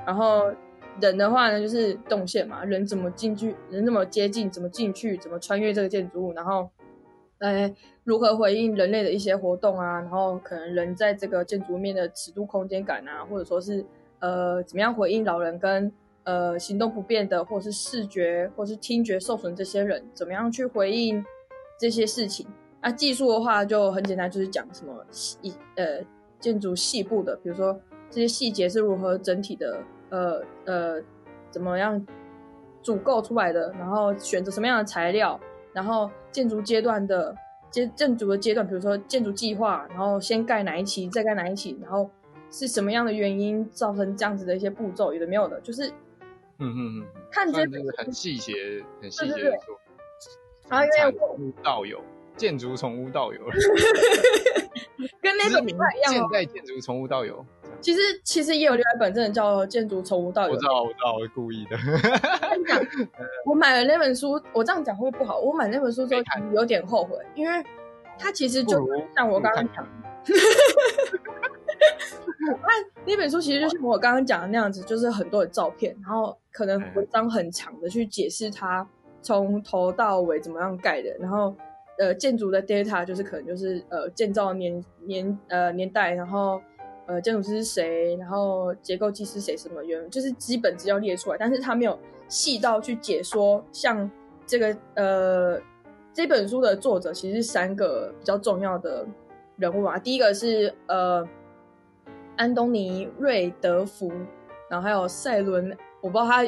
[0.05, 0.52] 然后
[1.00, 6.68] 人的话呢，就是动线嘛，人怎么进去，人怎么接近，怎么进去，怎么穿越这个建筑物，然后，
[7.38, 7.74] 呃，
[8.05, 10.00] 如何回应人类的一些活动啊？
[10.00, 13.85] 然后可能人在这个建筑面的尺度、空间感啊，或者说是
[14.20, 15.92] 呃，怎么样回应老人跟
[16.24, 21.24] 呃，行动不便的，或是视觉或是听觉受损这些人，怎么样去回应
[21.78, 22.46] 这些事情？
[22.81, 25.37] 那技术的话就很简单，就是讲什么细
[25.76, 26.00] 呃
[26.38, 29.78] 建筑细部的，比如说这些细节是如何整体的
[30.12, 31.03] 呃呃
[31.51, 32.07] 怎么样
[32.83, 35.40] 组构出来的，然后选择什么样的材料，
[35.72, 37.35] 然后建筑阶段的
[37.70, 42.11] 建建筑的阶段，比如说建筑计划，然后先盖哪一期，再盖哪一期，然后
[42.51, 45.90] 是什么样的原因造成这样子的一些步骤，有的没有的，就是。
[46.59, 49.81] 嗯嗯嗯，看这个很细节，很细节的说。
[50.68, 52.01] 然后因为从无到有，
[52.37, 53.40] 建筑从无到有，
[55.20, 56.12] 跟那种不太一样。
[56.12, 57.44] 现在建筑从无到有。
[57.83, 60.53] 其实其实也有另外一本，真的叫《建筑从无到有》。
[60.55, 61.77] 我知道，我知道，我是故意的。
[63.45, 65.38] 我买了那本书，我这样讲会不会不好？
[65.38, 66.23] 我买那本书之后
[66.55, 67.62] 有点后悔，因为
[68.16, 69.87] 它其实就像我刚刚讲。
[72.45, 72.68] 那
[73.05, 78.87] 那本书其实就像我刚刚讲的那样子，就是很多的照片，然后可能文章很长的去解释它
[79.21, 81.55] 从头到尾怎么样盖的，然后
[81.99, 86.61] 呃建筑的 data 就是可能就是呃建造年年呃年代，然后
[87.07, 94.11] 呃建筑师是谁，然后结构技师谁什么原就是基本资料列出来，但是他没有细到去解说，像
[94.47, 95.61] 这个呃
[96.12, 99.07] 这本书的作者其实是三个比较重要的
[99.57, 101.29] 人物啊，第一个是呃。
[102.35, 104.11] 安东尼·瑞德福，
[104.71, 106.43] 然后还有赛伦，我不知道他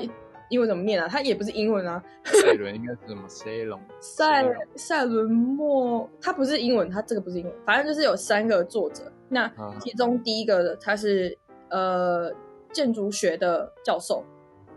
[0.51, 2.03] 英文怎么念啊，他也不是英文啊。
[2.25, 3.29] 赛伦应该是什么？
[3.29, 3.81] 赛伦？
[4.01, 4.45] 赛
[4.77, 9.11] 赛伦莫，他不是英文，他这个不是英文，反正就是有三个作者。
[9.29, 11.37] 那其中第一个的他是
[11.71, 12.33] 呃
[12.73, 14.23] 建筑学的教授，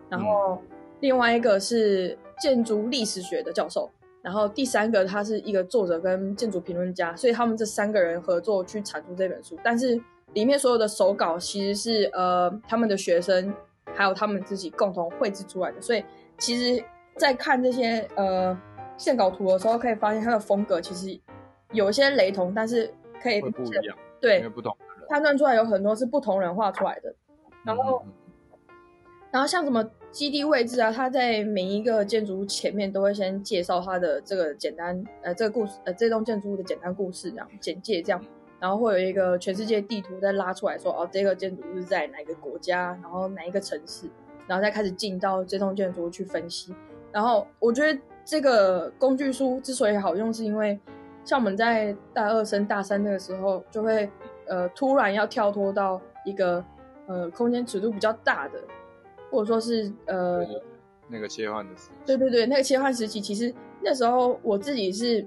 [0.09, 0.61] 然后
[0.99, 3.89] 另外一个是建筑历史学的教授，
[4.21, 10.01] 然后第三个他是一个作者跟建筑评论家，所以他们这三个人合作去产出这本书，但是。
[10.33, 13.51] 里面所有的手稿其实是呃他们的学生
[13.97, 16.05] 还有他们自己共同绘制出来的，所以
[16.37, 16.83] 其实，
[17.15, 18.55] 在看这些呃
[18.95, 21.19] 线稿图的时候，可以发现它的风格其实
[21.71, 24.77] 有一些雷同，但是可以不一样，对，不同
[25.09, 27.15] 判断出来有很多是不同人画出来的。
[27.65, 28.13] 然后，嗯、
[29.31, 38.23] 然后像什么基地位置啊，它在每一个建筑物前面都会先介绍它的这个简单呃这个故事呃这栋建筑物的简单故事这样简介这样。
[38.59, 44.07] 然后会有一个全世界地图再拉出来说，哦，这个建筑物是在哪个国家，然后哪一个城市，
[44.47, 46.73] 然后再开始进到这栋建筑物去分析。
[47.11, 50.79] 然后我觉得这个工具书之所以好用，是因为
[51.23, 54.09] 像我们在大二升大三那个时候，就会
[54.47, 56.63] 呃突然要跳脱到一个
[57.05, 58.59] 呃空间尺度比较大的，
[59.29, 60.43] 或者说是呃
[61.07, 61.91] 那个切换的时期。
[62.05, 65.23] 对对对，那个切换时期，其实那时候我自己是。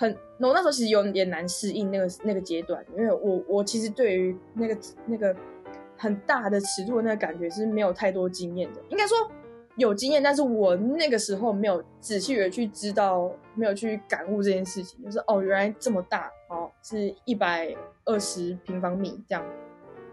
[0.00, 5.34] 很，我那时候其实有点难适应那个那个阶段，因为我我其实对于那个那个
[5.96, 9.16] 很大的尺度那个感觉是没有太多经验的，应该说
[9.74, 19.44] 有经验，但是我那个时候没有仔细的去知道，没有去感悟这件事情，就是哦，原来这么大，哦，是一百二十平方米这样，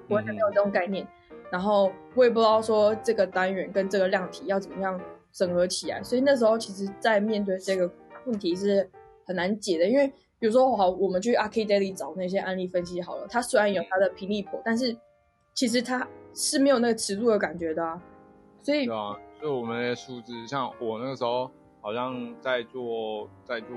[0.10, 1.08] 我也没有这种概念。
[1.52, 5.00] 然后我也不知道说这个单元跟这个量体要怎么样
[5.32, 7.90] 整合起来，所以那时候其实，在面对这个
[8.26, 8.90] 问题是
[9.26, 9.88] 很难解的。
[9.88, 10.08] 因为
[10.40, 14.96] 比如说，好，我们去 ArchiDaily 找那些案例分析好了，它虽然有它的平利谱，但是
[15.54, 18.02] 其实它是没有那个尺度的感觉的啊。
[18.62, 21.50] 所以，对啊，就我们的数字，像我那个时候
[21.82, 23.70] 好像在做在做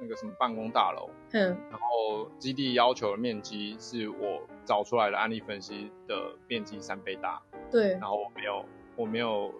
[0.00, 8.64] 那个什么办公大楼，嗯，然后基地要求的面积是我找出来的案例分析的面积三倍大，对，然后我没有
[8.96, 9.52] 我没有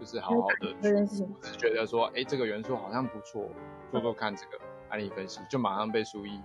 [0.00, 3.46] 就是好好的，我只是觉得说，哎，这个元素好像不错，
[3.90, 4.58] 做做看这个
[4.92, 6.40] 案例分析，就马上被书一，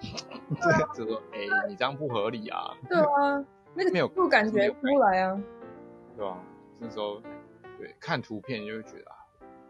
[0.94, 5.38] 就说，哎，你这样不合理啊，对啊，那个没有不感觉出来啊，
[6.16, 6.38] 对吧？
[6.78, 7.20] 那时候
[7.78, 9.16] 对看图片就会觉得啊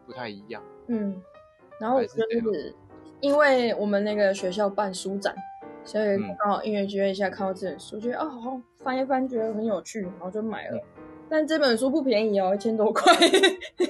[0.06, 1.20] 不太一样，嗯，
[1.80, 2.74] 然后就是
[3.20, 5.34] 因为我们那个学校办书展。
[5.84, 10.80] 所以刚好音乐机会一下看到这本书，觉得哦，好翻一翻，觉得很有趣，然后就买了。
[11.28, 13.12] 但这本书不便宜哦，一千多块，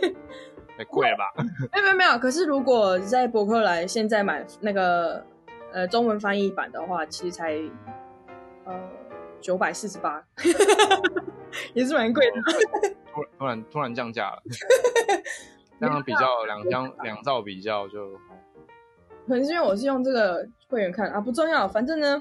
[0.83, 1.45] 太贵了吧？
[1.73, 2.19] 没有没有没有。
[2.19, 5.25] 可是如果在博客来现在买那个
[5.73, 7.55] 呃中文翻译版的话，其实才
[8.65, 8.75] 呃
[9.41, 10.23] 九百四十八，
[11.75, 12.33] 也是蛮贵的。
[13.13, 14.43] 突突然突然降价了，
[15.79, 18.13] 这样比较两张两照比较就。
[19.29, 22.21] 可能是因为我是用这个会员看啊，不重要，反正呢，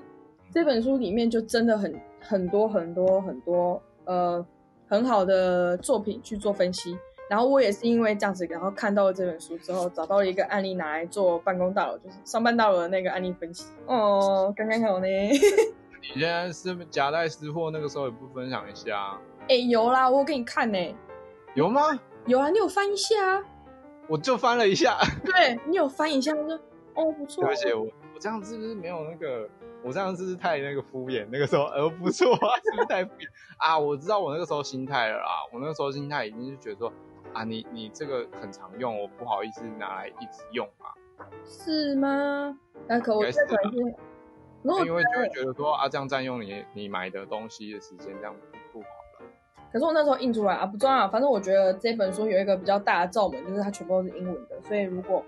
[0.53, 4.45] 这本书里面就真的很很多很多很多呃
[4.87, 6.95] 很好的作品去做分析。
[7.31, 13.67] 然后我也是因为这样子，然后看到了这本书之后，找到了一个案例拿来做办公大楼，就是上班大楼的那个案例分析。
[13.85, 15.07] 哦，刚刚好呢。
[16.13, 19.17] 你现在是夹带私货，那个时候也不分享一下？
[19.47, 20.95] 哎，有啦，我给你看呢。
[21.53, 21.97] 有吗？
[22.25, 23.43] 有啊，你有翻一下啊？
[24.09, 24.97] 我就翻了一下。
[25.23, 26.59] 对，你有翻一下我说？
[26.95, 27.45] 哦，不错。
[27.45, 29.47] 而且我我这样是不是没有那个？
[29.83, 31.25] 我这样是不是太那个敷衍？
[31.31, 33.25] 那个时候，呃，不错啊，是不是太敷衍
[33.57, 33.79] 啊？
[33.79, 35.47] 我知道我那个时候心态了啊。
[35.53, 36.91] 我那个时候心态已经是觉得说，
[37.33, 40.93] 啊，你你这个很常用，我不好意思拿来一直用啊。
[41.45, 42.57] 是吗？
[42.87, 48.35] 那可我这可能是，因为就会觉得说啊，这样占用你你买的东西的时间，这样
[48.73, 48.85] 不好
[49.19, 49.27] 了。
[49.71, 51.07] 可是我那时候印出来啊，不重要。
[51.09, 55.23] 反正我觉得这本书有一个比较大的罩门，就是它全部都是英文的，所以如果。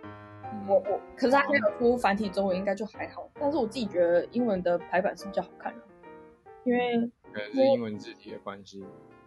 [0.68, 3.28] 我我，可是它没有出繁体中文，应该就还好。
[3.40, 5.82] 但是我自己觉得英文的排版是比较好看的，
[6.64, 8.86] 因为可能是英文字体的关系。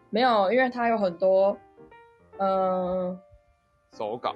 [0.08, 1.58] 没有，因为它有很多，嗯、
[2.38, 3.18] 呃，
[3.92, 4.34] 手稿。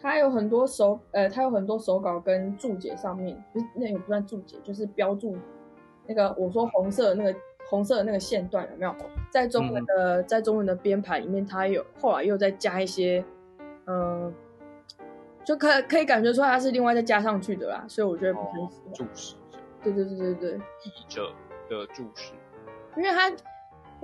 [0.00, 3.42] 它有很多手，呃，它有很多手稿跟注解上面，
[3.74, 5.36] 那个不算注解，就是标注
[6.06, 8.94] 那个我说红色的那个红色的那个线段有没有？
[9.30, 13.24] 在中文的、嗯、在中文的编排里面，它有后来又再加一些，
[13.86, 14.32] 嗯、呃。
[15.44, 18.94] 就可可以感觉出来它是另外再加上去的啦，所以我觉得不很喜欢。
[18.94, 19.34] 注释，
[19.82, 21.30] 对对对对对，译者
[21.68, 22.32] 的注释。
[22.96, 23.30] 因为它，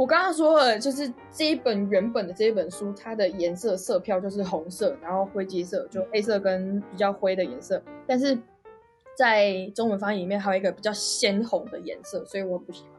[0.00, 7.82] 我刚刚说了，就是这一本原本的这一本书，它的颜色色票就是红色，然后灰阶色，就黑色跟比较灰的颜色。
[8.06, 8.34] 但是
[9.14, 12.92] 在中文翻译里面还有一个比较鲜红的颜色，所以我不喜欢。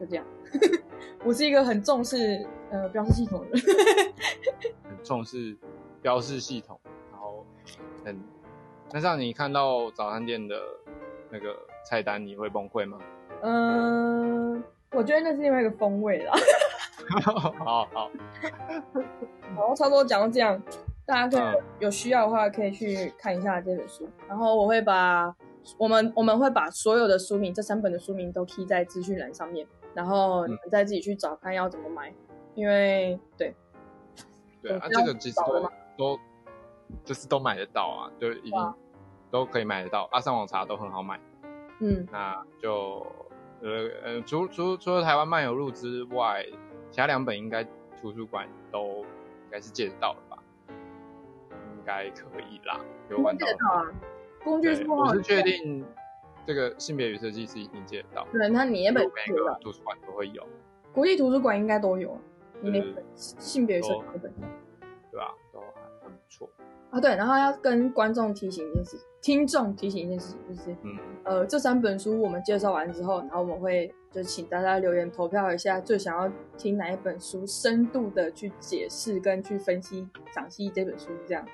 [0.00, 0.26] 就这样，
[1.24, 3.64] 我是一个很重视呃标示系统的人，
[4.82, 5.56] 很重视
[6.02, 6.76] 标示系统。
[7.12, 7.46] 然后
[8.04, 8.20] 很，
[8.90, 10.60] 那像你看到早餐店的
[11.30, 11.54] 那个
[11.88, 12.98] 菜单，你会崩溃吗？
[13.42, 16.32] 嗯、呃，我觉得那是另外一个风味啦。
[17.22, 17.32] 好
[17.64, 18.10] 好 好，
[18.92, 20.60] 然后差不多讲到这样，
[21.06, 24.08] 大家可以有需要的话可以去看一下这本书。
[24.28, 25.34] 然后我会把
[25.78, 32.10] 我们我们会把所有的书名，这三本的书名都 key 在资讯栏上面，然后你们再自己去找看要怎么买。
[32.10, 32.14] 嗯、
[32.54, 33.54] 因为对，
[34.62, 36.20] 对啊，这个其实都都。
[37.04, 38.74] 就是都买得到啊，就已经
[39.30, 41.20] 都可以买得到，啊，上网查都很好买。
[41.78, 43.06] 嗯，那就
[43.62, 46.44] 呃呃，除除除了台湾漫游录之外，
[46.90, 47.62] 其他两本应该
[48.00, 50.42] 图书馆都应该是借得到的吧？
[50.68, 52.80] 应该可以啦，
[53.10, 53.46] 有管道。
[53.46, 53.86] 借得到啊，
[54.42, 55.84] 工具书我是确定
[56.46, 58.26] 这个性别与设计是一定借得到。
[58.32, 60.46] 对，那你那本每个图书馆都会有，
[60.92, 62.18] 国际图书馆应该都有。
[62.62, 64.34] 你那本性别与设计那本，
[65.10, 65.34] 对吧？
[65.52, 65.66] 都还
[66.04, 66.48] 很不错。
[66.90, 76.28] 啊，对，然后要跟观众提醒一件事，听众提醒一件事，就是，嗯，呃，这三本书我们介绍完之后，然后我们会就请大家留言投票一下，最想要
[76.58, 81.46] 听哪一本书，深度的去解释跟去分析赏析这本书，这样。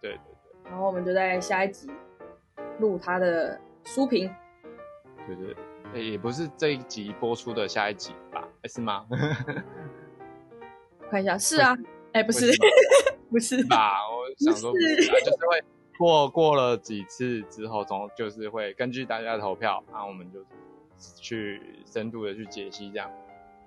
[0.00, 0.70] 对对对。
[0.70, 1.88] 然后我们就在下一集
[2.80, 4.28] 录他的书评。
[5.28, 5.56] 对对，
[5.92, 8.48] 对，也不是这一集播出的下一集吧？
[8.64, 9.06] 是吗？
[11.08, 11.76] 看一下，是啊，
[12.12, 12.50] 哎，不是。
[13.30, 13.92] 不是吧？
[14.46, 15.62] 我想说不是，是就是会
[15.98, 20.40] 过过了几次之后，总就是会根据大家的投票，然后我们就
[21.16, 23.10] 去深度的去解析这样。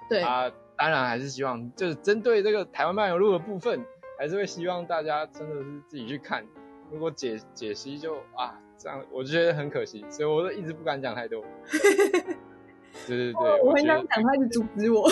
[0.09, 3.85] 对啊，当然还是希望就是针对这个台湾漫游录的部分，
[4.17, 6.45] 还是会希望大家真的是自己去看。
[6.91, 11.43] 如果解解析就啊这样，我就觉得很可惜，所以我就一直不敢讲太多。
[13.07, 15.09] 对对对，我很想讲，他一直阻止我。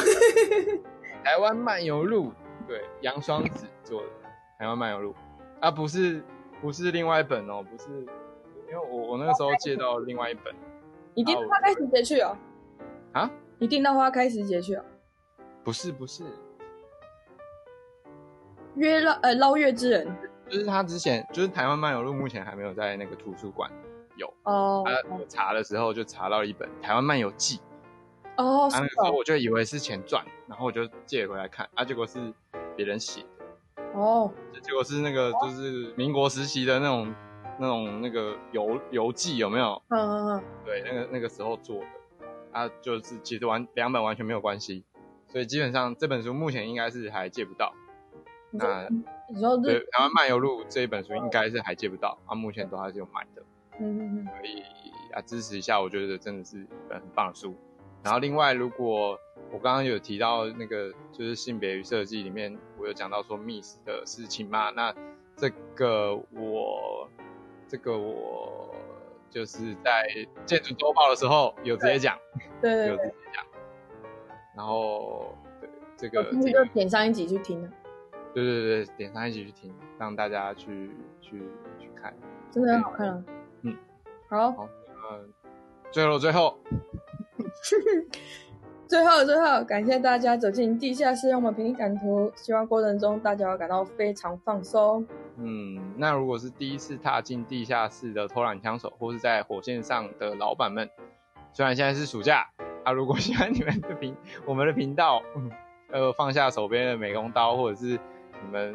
[1.24, 2.32] 台湾漫游录，
[2.68, 4.08] 对，杨双子做的
[4.58, 5.16] 台湾漫游录，
[5.62, 6.22] 啊，不是
[6.60, 7.90] 不是另外一本哦，不是，
[8.68, 10.54] 因为我我那个时候借到另外一本。
[11.14, 12.38] 你订到花开时节去哦？
[13.14, 13.32] 啊？
[13.60, 14.84] 你订到花开时节去哦？
[15.64, 16.24] 不是不是，
[18.76, 20.08] 约捞呃捞月之人，
[20.50, 23.70] 就是他之前就是台湾漫游录，目前还没有在那个图书馆
[24.16, 24.84] 有哦。
[24.88, 27.58] 啊，我查的时候就查到了一本《台湾漫游记》。
[28.38, 32.34] 哦，啊，那个时候我就以为是前传，然后我就借回来看，啊，结果是
[32.76, 33.41] 别人写的，
[33.94, 34.32] 哦，
[34.62, 37.14] 结果是那个就是民国时期的那种
[37.60, 39.82] 那种那个游游记有没有？
[39.90, 41.86] 嗯嗯嗯，对，那个那个时候做的，
[42.52, 44.84] 啊，就是其实完两本完全没有关系，
[45.28, 47.74] 所以基本上这本书目前应该是还借不到。
[48.52, 48.88] 那
[49.30, 53.42] 你说对台湾漫游录这一本书应该是还借不到，啊，目前都还是有买的，
[53.80, 54.62] 嗯嗯嗯，所以
[55.14, 57.56] 啊支持一下，我觉得真的是一本很棒的书。
[58.04, 59.18] 然后另外，如果
[59.52, 64.94] 我刚刚有提到那个就是性别与设计里面，我有讲到说 Miss 的事情嘛，那
[65.36, 67.08] 这个我
[67.68, 68.74] 这个我
[69.30, 70.08] 就是在
[70.48, 72.18] 建筑周报的时候有直接讲，
[72.60, 73.46] 对，对，对，有直接讲。
[74.56, 77.70] 然后对这个，我就点上一集去听了。
[78.34, 80.90] 对对对，点上一集去听，让大家去
[81.22, 81.40] 去
[81.78, 82.12] 去看，
[82.50, 83.24] 真的很好看啊。
[83.62, 83.78] 嗯，
[84.28, 84.68] 好，好，
[85.12, 85.32] 嗯，
[85.92, 86.58] 最后最后。
[88.92, 92.30] 最后，最后，感谢大家走进地下室，让我们凭你感图。
[92.36, 95.08] 希望过程中大家要感到非常放松。
[95.38, 100.90] 嗯，那如果是第一次踏进地下室的偷懒枪手，或是在火线上的老板们，
[101.54, 102.50] 虽然现在是暑假，
[102.84, 104.14] 啊，如果喜欢你们的频，
[104.46, 105.24] 我们的频道，
[105.90, 107.98] 呃，放下手边的美工刀，或者是
[108.44, 108.74] 你们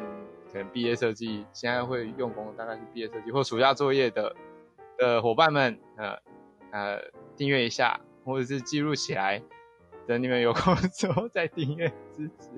[0.51, 4.35] 可能毕业设计，现在会用功大概是毕业设计或暑假作业的
[4.97, 6.17] 的伙伴们，呃
[6.71, 7.01] 呃，
[7.35, 7.99] 订阅一下。
[8.25, 9.41] 或者是记录起来，
[10.07, 12.49] 等你们有空的时候再订阅支持，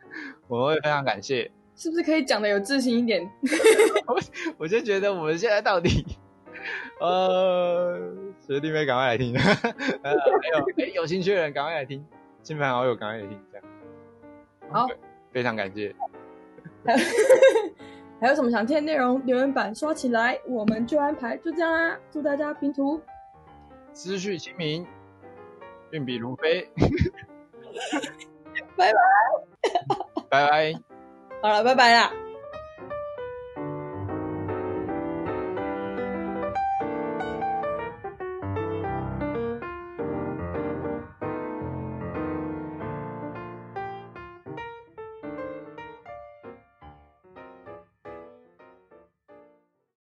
[0.46, 1.50] 我会非常感谢。
[1.74, 3.28] 是不是可以讲的有自信一点？
[4.06, 4.20] 我
[4.58, 6.04] 我就觉得我们现在到底，
[7.00, 7.98] 呃，
[8.40, 9.40] 学弟妹赶快来听，呃，
[10.02, 12.04] 还有哎、欸、有兴趣的人赶快来听，
[12.42, 13.66] 亲朋好友赶快来听，这样。
[14.70, 14.86] 好，
[15.32, 15.94] 非常感谢。
[18.20, 19.24] 还有什么想听的内容？
[19.24, 21.36] 留言板刷起来，我们就安排。
[21.36, 23.00] 就这样啦，祝大家平图，
[23.92, 24.84] 思绪清明。
[25.90, 26.68] 运笔如飞，
[28.76, 28.98] 拜拜，
[30.28, 30.80] 拜拜，
[31.42, 32.12] 好了，拜拜啦。